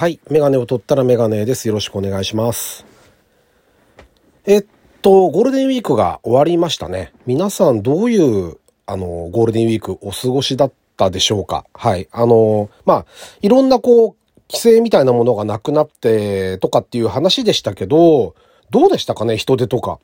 [0.00, 0.18] はい。
[0.30, 1.68] メガネを取ったらメガネです。
[1.68, 2.86] よろしくお願いします。
[4.46, 4.66] えっ
[5.02, 7.12] と、ゴールデンウィークが終わりましたね。
[7.26, 11.66] 皆さんどういう、あの、ゴールデンウィークお過ごしだったでしょうか？
[11.74, 12.08] はい。
[12.12, 13.06] あの、まあ、
[13.42, 18.34] いろんなこう、規制みたいなものがなくなってとかっていう話でしたけど、
[18.70, 19.36] どうでしたかね？
[19.36, 19.98] 人手とか。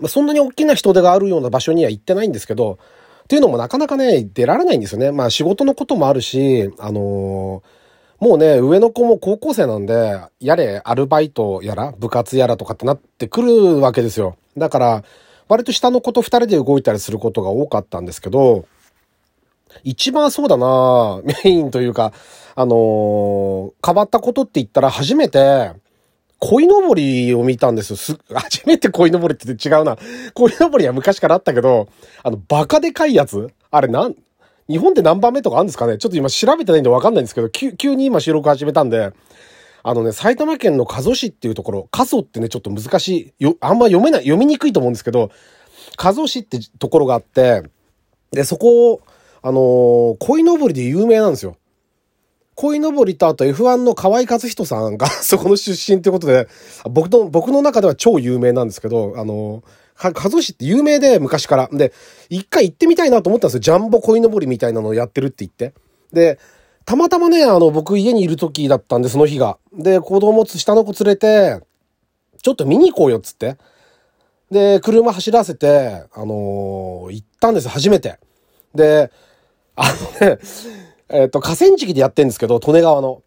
[0.00, 2.78] まあ、そんなに大きな人手があるような場所には行ってないんですけど、
[3.24, 5.12] っていうのもなかなかね、出られないんですよね。
[5.12, 7.81] まあ仕事のこともあるし、あのー
[8.22, 14.36] もうね、上の子も高校生なんで、やれ、アルバイトやら、部活やらとかってなってくるわけですよ。
[14.56, 15.04] だから、
[15.48, 18.64] 割と下の子と二人で動いたりすることが多かったんですけど、
[19.82, 22.12] 一番そうだなメインというか、
[22.54, 25.72] あのー変わったことって言ったら初めて、
[26.38, 27.96] 鯉のぼりを見たんですよ。
[27.96, 29.98] す、初めて鯉のぼりって言って違うな。
[30.34, 31.88] 鯉のぼりは昔からあったけど、
[32.22, 33.52] あの、バカでかいやつ？
[33.72, 34.14] あれなん、
[34.72, 35.98] 日本で何番目とかあるんですかね？
[35.98, 39.12] ちょっと今調べてないんでわかんないんですけど、急に今収録始めたんで、
[39.82, 45.30] あのね、埼玉県の加須市っていうところ、加須ってね、ちょっと難しい、よ、あんま読めない、読みにくいと思うんですけど、
[45.96, 47.62] 加須市ってところがあって、
[48.30, 49.02] で、そこ、
[49.42, 51.56] あのー鯉のぼりで有名なんですよ。
[52.54, 56.46] 鯉のぼりとあと F1 の河合和人さんが そこの出身ってことで、
[56.88, 61.68] 僕の、僕の中では超有名なんですけど、あの、か、加須市って有名で昔から。
[61.72, 61.92] で、
[62.28, 63.60] 一回行ってみたいなと思ったんですよ。
[63.60, 65.74] ジャンボ鯉のぼりみたいなのをやってるって言って。
[66.12, 66.38] で、
[66.84, 69.58] たまたまね、あの、僕家にいる時だったんで、その日が。
[69.72, 71.60] で、子供つ、下の子連れて、
[72.42, 73.56] ちょっと見に行こうよっつって。
[74.50, 78.18] で、車走らせて、あのー行ったんです、初めて。
[78.74, 79.10] で、
[79.76, 79.84] あ
[80.20, 80.38] のね、
[81.08, 83.22] えっ、と、河川敷でやってんですけど、利根川の。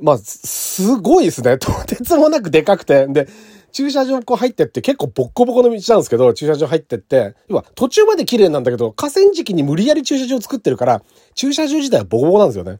[0.00, 1.56] まあ、すごいですね。
[1.58, 3.06] とてつもなくでかくて。
[3.06, 3.28] で、
[3.74, 11.02] 駐車場こう入ってって結構ボッコボコの道なんですけど、駐車場入ってって、要は途中まで綺麗なんだけど、河川敷に無理やり駐車場作ってるから、
[11.34, 12.78] 駐車場自体はボコボコなんですよね。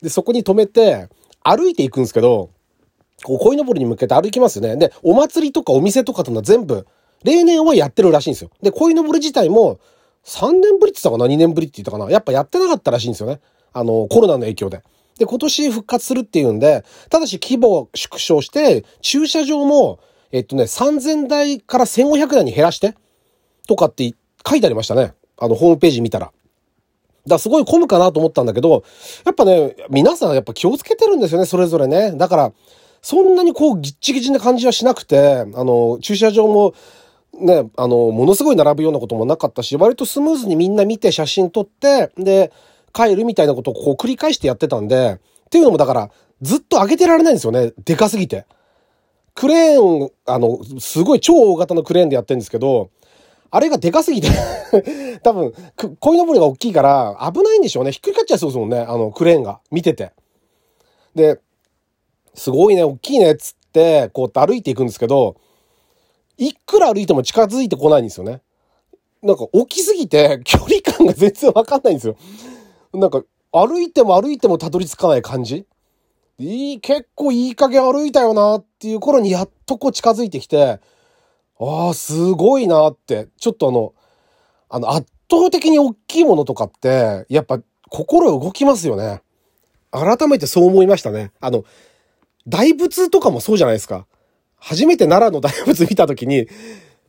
[0.00, 1.08] で、そこに止めて、
[1.42, 2.50] 歩いていくんですけど、
[3.24, 4.76] こう、鯉のぼりに向けて歩きますよね。
[4.76, 6.86] で、お祭りとかお店とかとの全部、
[7.24, 8.50] 例年はやってるらしいんですよ。
[8.62, 9.80] で、鯉のぼり自体も、
[10.24, 12.08] 3年ぶりって言ったかな ?2 年ぶりって言ったかな？
[12.08, 13.40] やっぱやってなかったらしいんですよね。
[13.72, 14.84] あの、コロナの影響で。
[15.18, 19.98] で、今年復活するっていうんで、ただし規模を縮小して、駐車場も、
[20.32, 22.94] えっとね、3000台から1500台に減らして、
[23.66, 24.14] とかって
[24.48, 25.14] 書いてありましたね。
[25.38, 26.26] あの、ホームページ見たら。
[26.26, 26.34] だか
[27.26, 28.84] らすごい混むかなと思ったんだけど、
[29.24, 32.12] やっぱね、皆さんやっぱ気をつけてるんですよね、それぞれね。
[32.12, 32.52] だから、
[33.02, 36.74] そんなにこう、ぎっちぎちな感じはしなくて、あの、駐車場も、
[37.38, 42.52] ね、あの、ものすごい並ぶようなこともなかったし、割とスムーズにみんな見て写真撮って、で、
[42.92, 46.10] 帰るみたいなことをこう繰り返してやってたんで、っていうのもだから、
[46.42, 47.72] ずっと上げてられないんですよね。
[47.84, 48.46] でかすぎて。
[49.34, 52.90] クレーン、あの、すごい超大型のクレーンでやってるんですけど、
[53.50, 54.28] あれがでかすぎて、
[55.22, 57.92] 多分、く鯉のぼりが大きいから危ないんでしょうね。
[57.92, 58.78] ひっくり返っちゃいそうですもんね。
[58.78, 59.60] あの、クレーンが。
[59.70, 60.12] 見てて。
[61.14, 61.40] で、
[62.34, 65.36] すごいね、大きいね、っつって、こう歩いていくんですけど、
[66.38, 68.40] いくら歩いても近づいてこないんですよね。
[69.22, 72.16] なんか、大きすぎて、距離感が全然わかんないんですよ。
[72.94, 75.66] なんか、歩いても歩いてもたどり着かない感じ
[76.40, 80.80] いい、結構いい加減歩いたよなっていう頃にやっとこう近づいてきて、
[81.60, 83.92] ああ、すごいなって、ちょっとあの、
[84.70, 89.20] あの、圧倒的に大きいものとかって、やっぱ心動きますよね。
[89.90, 91.30] 改めてそう思いましたね。
[91.40, 91.64] あの、
[92.48, 94.06] 大仏とかもそうじゃないですか。
[94.56, 96.48] 初めて奈良の大仏見たときに、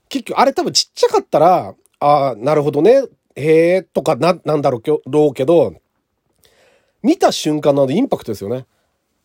[0.10, 3.04] 結局、あれ多分ちっちゃかったら、ああ、なるほどね、
[3.36, 5.74] へえ、とかな、なんだろうけど、
[7.02, 8.66] 見た瞬間のあのインパクトですよね。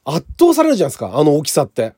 [0.07, 1.95] 圧倒されるじゃないですか、あの大きさって。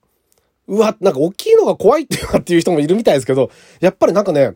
[0.67, 4.55] うわ、なんか大きいのが怖いっていうっていう人もいるみたいですけど、やっぱりなんかね、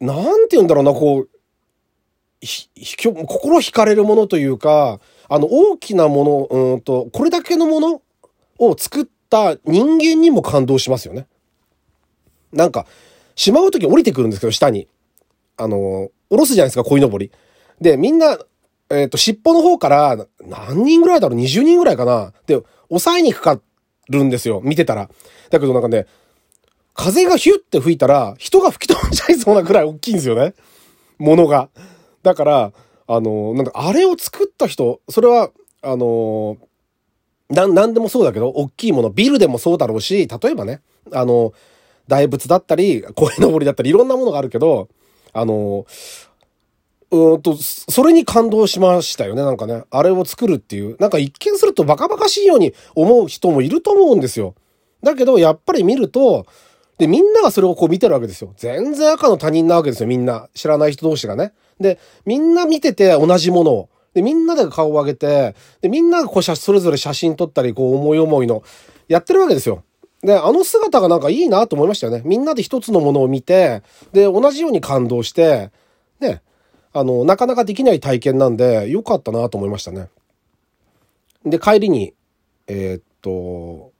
[0.00, 1.28] なんて言うんだろうな、こう、
[2.40, 8.02] ひ、ひ心惹かれるものというか、あの大きなもの、うんと、これだけのもの
[8.58, 11.26] を作った人間にも感動しますよね。
[12.52, 12.86] なんか、
[13.34, 14.88] しまうとき降りてくるんですけど、下に。
[15.56, 17.30] あの、降ろすじゃないですか、鯉のぼり。
[17.80, 18.38] で、みんな、
[18.90, 22.32] えっ、と、尻尾の方から、何人ぐらいだろう ?20 人ぐらいかな？
[22.46, 23.60] で、抑えにかか
[24.08, 25.10] るんですよ、見てたら。
[25.50, 26.06] だけどなんかね、
[26.94, 30.54] 風がヒュッて吹いたら、人が吹き飛んじゃいそうなぐらい大きいんですよね。
[31.18, 31.68] ものが。
[32.22, 32.72] だから、
[33.08, 35.50] あの、なんだ、あれを作った人、それは、
[35.82, 36.56] あの、
[37.50, 40.80] な、なんでもそうだけど、大きいもの、ビルでもそうだろうし、例えばね、
[41.12, 41.52] あの、
[42.08, 44.88] 大仏だったり、鯉のぼりだったり、いろんなものがあるけど、
[45.32, 45.86] あの、
[47.16, 49.84] うんと、それに感動しましたよね、なんかね。
[49.90, 50.96] あれを作るっていう。
[51.00, 54.54] なんか一見するとバカバカしいように思う人もいると思うんですよ。
[55.02, 56.46] だけど、やっぱり見ると、
[56.98, 58.52] で、みんながそれをこう見てるわけですよ。
[58.56, 60.48] 全然赤の他人なわけですよ、みんな。
[60.54, 61.52] 知らない人同士がね。
[61.78, 63.88] で、みんな見てて同じものを。
[64.14, 68.62] で、みんなで顔を上げて、で、みんながこう、それぞれ写真撮ったり、こう、思い思いの、
[69.08, 69.82] やってるわけですよ。
[70.22, 72.22] で、あの姿がなんかいいなと思いましたよね。
[72.24, 73.82] みんなで一つのものを見て、
[74.12, 75.70] で、同じように感動して、
[76.18, 76.42] ね、
[76.98, 80.08] あの、なかなかできない体験なんで、良かったなと思いましたね。
[81.44, 82.14] で、帰りに、
[82.68, 83.92] えー、っと、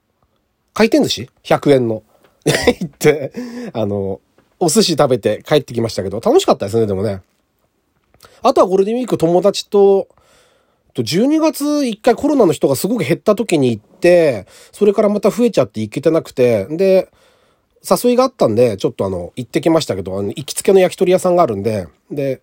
[0.72, 2.02] 回転寿司 ?100 円の。
[2.46, 3.32] 行って、
[3.74, 4.22] あの、
[4.58, 7.20] お寿司食べて帰ってきましたけど、楽しかったですね、でもね。
[8.40, 10.08] あとはゴールデンウィーク友達と、
[10.94, 17.10] 12月一回コロナの人がすごく減った時に行って、それからまた増えちゃって行けてなくて、で、
[17.88, 22.40] 誘いがあったんで、ちょっとあの、行ってきましたけど、あの、行きつけの焼き鳥屋さんがあるんで、で、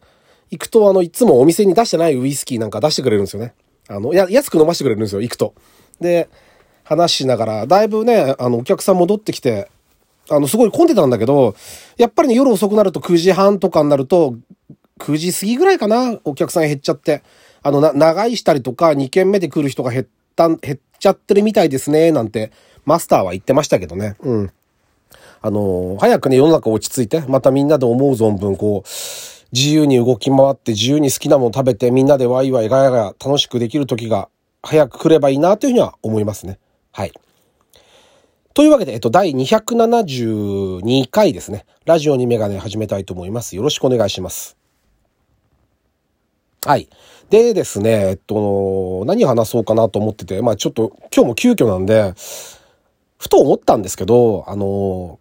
[0.53, 3.53] 行くとあの、いつもお店に出してないウイスキーなんか出してくれるんですよね。
[3.87, 5.53] あの、や、安く飲ましてくれるんですよ、行くと。
[5.99, 6.29] で、
[6.83, 9.69] 話しながら、だいぶね、あの、お客さん戻ってきて、
[10.29, 11.55] あの、すごい混んでたんだけど、
[11.97, 14.35] やっぱりね、夜遅くなると9時半とかになると、
[14.99, 17.23] 9時過ぎぐらいかな、お客さん減っちゃって。
[17.63, 20.05] あの、な、長いしたりとか、2軒目で来る人が減っ
[20.35, 22.51] た、減っちゃってるみたいですね、なんて、
[22.85, 24.15] マスターは言ってましたけどね。
[24.21, 24.51] うん。
[25.41, 28.87] あの、早くね、世の中落ち着いて、またみんなで思う存分、こう、
[29.53, 34.27] 自由に動き回って、自由に好きなもの食べて、みんなでワイワイガヤガヤ楽しくできる時が、
[34.63, 36.57] 早く来ればいいな、というふうには思いますね。
[36.91, 37.13] はい。
[38.55, 41.65] というわけで、えっと、第272回ですね。
[41.85, 43.55] ラジオにメガネ始めたいと思います。
[43.55, 44.57] よろしくお願いします。
[46.65, 46.89] はい。
[47.29, 52.13] でですね、えっと、何話そうかなと思ってて、まあちょっと今日も急遽なんで、
[53.17, 55.19] ふと思ったんですけど、あの、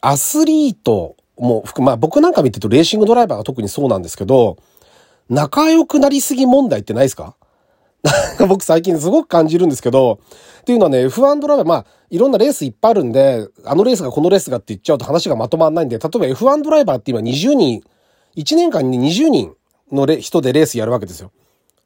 [0.00, 4.58] アスリートも含、まあ僕なんか見てるとレーシングドライバーが特にそうなんですけど、
[5.28, 7.34] 仲良くなりすぎ問題ってないですか？
[8.02, 10.20] なんか僕最近すごく感じるんですけど、
[10.60, 17.82] っていうのはね、F1 ドライバー、まあ、いろんなレースいっぱいあるんで、あのレースがこのレースがって言っちゃうと話がまとまんないんで、例えば F1 ドライバーって今20人、
[18.36, 19.54] 1年間に20人
[19.92, 21.30] の人でレースやるわけですよ。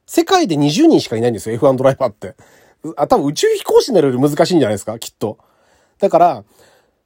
[0.06, 2.36] 世界で20人しかいないんですよ、F1 ドライバーって。
[2.96, 5.38] あ、多分宇宙飛行士になるより難しいんじゃないですか、きっと。
[5.98, 6.44] だから、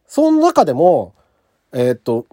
[0.06, 1.14] その中でも、
[1.72, 2.26] えー、っと、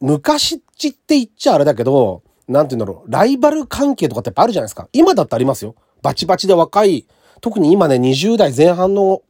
[0.00, 4.88] 昔って言っちゃあれだけど、なんて言うんだろう、ライバル関係とかってやっぱあるじゃないですか。
[4.92, 5.74] 今だってありますよ。
[6.02, 7.06] バチバチで若い、
[7.40, 9.22] 特に今ね、20代前半の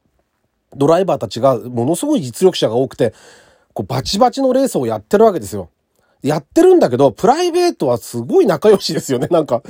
[0.76, 3.14] ドライバーたちがものすごい実力者が多くて、
[3.72, 5.70] こうバチバチのレースをやってるわけですよ。
[6.22, 9.62] やってるんだけど、プライベートはすごい仲良しですよね、 なんか。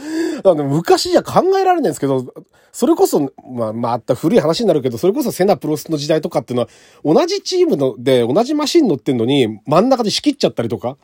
[0.44, 2.32] あの昔じゃ考えられないんですけど、
[2.72, 6.68] それこそ、まあ、まあ、あった古い話になるけど、それこそセナプロスの時代とかっていうのは、
[7.04, 10.96] 同じチームので、同じマシン乗ってんのに、真ん中で仕切っちゃったりとか、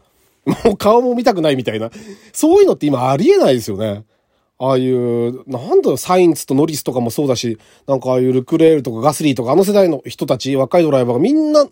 [0.65, 1.91] もう顔も見たくないみたいな。
[2.33, 4.05] そういうのって今ありえないですよね。
[4.59, 11.67] ああいう、なんだよ、サインツとノリスとかもそうだし、なんかああいうルクレールとかガスリーとかあの世代の人たち、若いドライバーがみんな、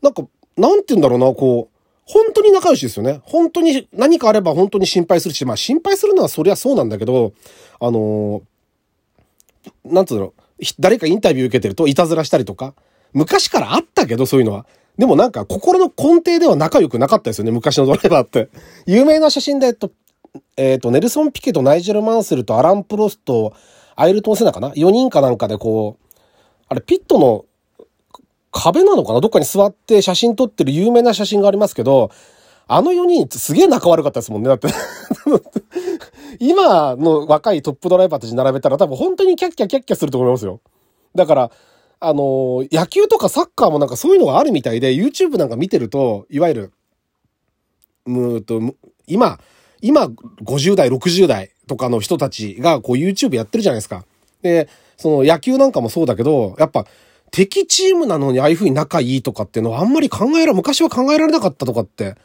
[0.00, 1.77] なんか、なんて言うんだろうな、こう、
[2.10, 3.20] 本当に仲良しですよね。
[3.24, 7.34] 本当に何かあれば本当に心配するし、まあ心配するのはそりゃそうなんだけど、
[7.80, 10.32] あのー、なんつうの、
[10.80, 12.74] 誰かインタビュー受けてるといたずらしたりとか、
[13.12, 14.66] 昔からあったけどそういうのは。
[14.96, 18.48] でもなんか心の根底では仲良くなかったですよね、昔のドライバーって。
[18.86, 19.90] 有名な写真で、えっと、
[20.56, 23.52] えっと、ネルソン・ピケとナイジェル・マンセルとアラン・プロスト、
[23.96, 26.14] アイルトン・セナかな ?4 人かなんかでこう、
[26.68, 27.44] あれ、ピットの
[28.50, 29.20] 壁なのかな？
[29.20, 32.10] どっかに座って写真撮ってる有名な写真がありますけど、
[32.66, 34.48] あの4人すげえ仲悪かったですもんね。
[34.48, 34.68] だって
[36.38, 40.60] 今の若いトップドライバーたち並べたら多分本当にキャッキャキャッキャすると思いますよ。
[41.14, 41.50] だから、
[42.00, 46.72] あの野球とかサッカーもなんかそういうのがあるみたいで、YouTube なんか見てると、いわゆる、
[48.04, 48.60] むーと、
[49.06, 49.38] 今、
[49.80, 50.06] 今、
[50.42, 54.04] 50代、60代とかの人たちがこう YouTube やってるじゃないですか。
[54.42, 56.86] で、その野球なんかもそうだけど、やっぱ、
[57.30, 62.16] 敵チームなのにああいう風に仲いいとかっていうのはあんまり考えら、昔は考えられなかったとかって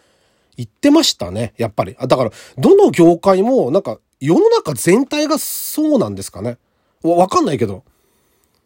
[0.58, 1.96] 言ってましたね、やっぱり。
[1.96, 6.58] だから、どの業界もなんか世の中全体がそうなんですかね。
[7.04, 7.84] わ、わかんないけど。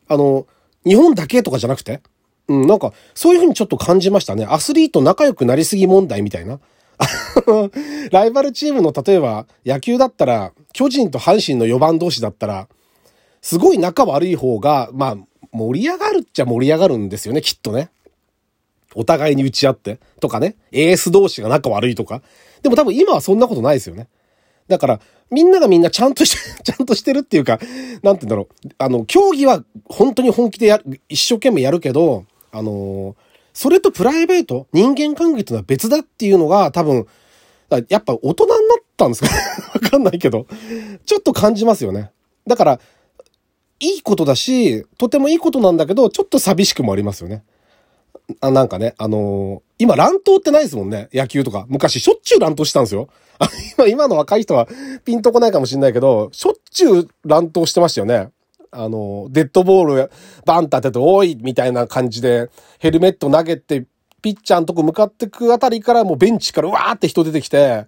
[0.07, 0.45] あの、
[0.85, 2.01] 日本だけとかじゃなくて
[2.47, 4.45] うん、なんか、そういう風にちょっと感じましたね。
[4.45, 6.59] アスリート仲良くなりすぎ問題みたいな。
[8.11, 12.67] ライバルチームの、例えば、野球だったら、巨人と阪神の4番同士だったら、
[13.41, 15.17] すごい仲悪い方が、まあ、
[15.57, 17.89] 盛り上がるっちゃ盛り上がるんですよね、きっとね。
[18.95, 19.99] お互いに打ち合って。
[20.19, 20.55] とかね。
[20.71, 22.21] エース同士が仲悪いとか。
[22.63, 24.07] でも多分今はそんなことないですよね。
[24.67, 24.99] だから、
[25.29, 27.59] みんながみんなちゃんとして、 ちゃんとしてるっていうか、
[28.03, 28.67] なんて言うんだろう。
[28.77, 33.15] あの、競技は本当に本気でやる、一生懸命やるけど、あのー、
[33.53, 37.07] それとプライベート、人間関係というのは別だっていうのが多分、
[37.89, 39.29] やっぱ大人になったんですか
[39.73, 40.45] わかんないけど、
[41.05, 42.11] ちょっと感じますよね。
[42.45, 42.79] だから、
[43.79, 47.43] いいことだし、とてもいいことなんだけど、ちょっと寂しくもありますよね。
[48.41, 51.09] あ、なんかね、あのー、今乱闘ってないですもんね。
[51.13, 51.65] 野球とか。
[51.69, 53.09] 昔しょっちゅう乱闘したんですよ。
[53.77, 54.67] 今、今の若い人は
[55.05, 58.29] ピンとこないかもしれないけど、しょっちゅう乱闘してましたよね。
[58.71, 60.11] あの、デッドボール
[60.45, 63.85] バンって当てて、おいみたいな感じで、ヘルメット投げて、
[64.21, 67.85] ピッチャーのとこ向かってくあたりからもうベンチからわーって人出てきて、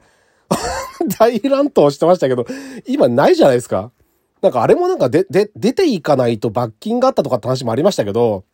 [1.19, 2.45] 大乱闘してましたけど、
[2.87, 3.91] 今ないじゃないですか。
[4.41, 8.45] なんかあれもなんかで、で、出ていかないと罰金があったとかって話もありましたけど、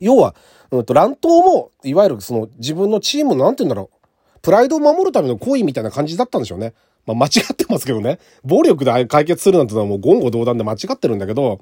[0.00, 0.34] 要は、
[0.70, 3.98] うんと、乱闘も、いわゆるその自分のチームのなんて言うんだろう。
[4.40, 6.74] プライドを守るための行為みたいな感じだったんでしょうね。
[7.06, 8.18] まあ間違ってますけどね。
[8.44, 11.60] 暴力で解決するなんてのはもう言語道断で間違ってるんだけど、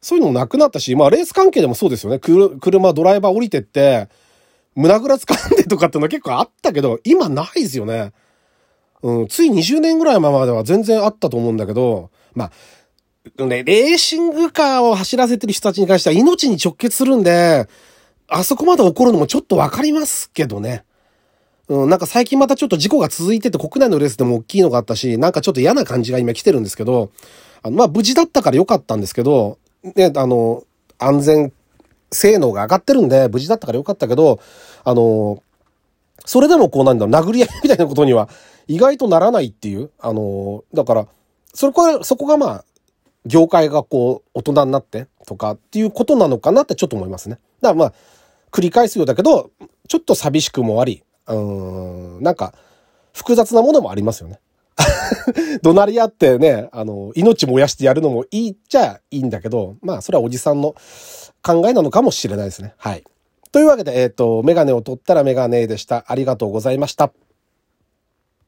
[0.00, 2.18] そういうのもなくなったし、まあレース関係でもそうですよね。
[2.18, 4.08] 車、ドライバー降りてって、
[4.74, 8.12] 胸ぐら掴んでとかってのは結構あったけど、今ないですよね。
[9.02, 12.50] うん、つい20年ぐらい前までは全然あったと思うんだけど、ま
[13.38, 17.68] あ、ね、レーシングカーを走らせてる人たちに関しては命に直結するんで、
[18.28, 20.84] あそこまで起こるのもちょっとわかりますけどね。
[21.68, 27.10] うん、なんか最近またちょっと事故が続いてて国内のレースでも大きいのがあったし、なんかちょっと嫌な感じが今来てるんですけど、
[27.62, 30.64] あの、まあ、無事だったから良かったんですけど、ね、あの、
[30.98, 31.52] 安全
[32.12, 34.40] 性能が上がってるんで、無事だったから良かったけど、
[34.84, 35.42] あの、
[36.26, 38.28] それでもこうなんだろう、殴り合いみたいなことには
[38.68, 41.08] 意外とならないっていう、あの、だから、
[41.54, 42.64] そこは、そこがまあ、
[43.26, 47.38] 業界がこう、大人になってとかっていうことなのかなってちょっと思いますね。
[47.60, 47.92] だからまあ、
[48.50, 49.50] 繰り返すようだけど、
[49.88, 52.54] ちょっと寂しくもあり、うん、なんか、
[53.12, 54.40] 複雑なものもありますよね。
[55.62, 60.74] 怒鳴り合ってね、あの、命燃やしてやるのもいいっちゃいいんだけど、まあ、それはおじさんの
[61.42, 62.74] 考えなのかもしれないですね。
[62.76, 63.04] はい。
[63.52, 66.04] というわけで、えっ、ー、と、メガネを取ったらメガネでした。
[66.08, 67.12] ありがとうございました。